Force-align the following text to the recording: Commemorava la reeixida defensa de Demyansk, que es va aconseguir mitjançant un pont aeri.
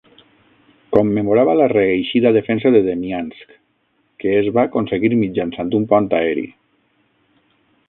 Commemorava 0.95 1.53
la 1.59 1.67
reeixida 1.73 2.31
defensa 2.37 2.71
de 2.77 2.81
Demyansk, 2.87 3.53
que 4.25 4.33
es 4.39 4.51
va 4.57 4.65
aconseguir 4.71 5.15
mitjançant 5.23 5.73
un 5.81 5.89
pont 5.93 6.11
aeri. 6.23 6.49